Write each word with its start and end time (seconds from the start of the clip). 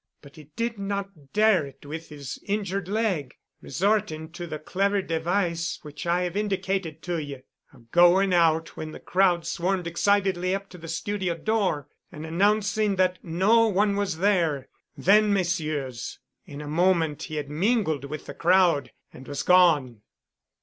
But 0.23 0.35
he 0.35 0.45
did 0.55 0.79
not 0.79 1.31
dare 1.31 1.63
it 1.63 1.85
with 1.85 2.09
his 2.09 2.39
injured 2.47 2.87
leg, 2.87 3.35
resorting 3.61 4.31
to 4.31 4.47
the 4.47 4.57
clever 4.57 4.99
device 5.03 5.77
which 5.83 6.07
I 6.07 6.23
have 6.23 6.35
indicated 6.35 7.03
to 7.03 7.21
you, 7.21 7.43
of 7.71 7.91
going 7.91 8.33
out 8.33 8.75
when 8.75 8.93
the 8.93 8.99
crowd 8.99 9.45
swarmed 9.45 9.85
excitedly 9.85 10.55
up 10.55 10.69
to 10.69 10.79
the 10.79 10.87
studio 10.87 11.35
door, 11.37 11.87
and 12.11 12.25
announcing 12.25 12.95
that 12.95 13.19
no 13.23 13.67
one 13.67 13.95
was 13.95 14.17
there. 14.17 14.69
Then, 14.97 15.31
Messieurs, 15.33 16.17
in 16.47 16.61
a 16.61 16.67
moment 16.67 17.21
he 17.21 17.35
had 17.35 17.51
mingled 17.51 18.05
with 18.05 18.25
the 18.25 18.33
crowd 18.33 18.91
and 19.13 19.27
was 19.27 19.43
gone." 19.43 20.01